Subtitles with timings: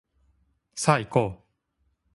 [0.73, 1.47] さあいこう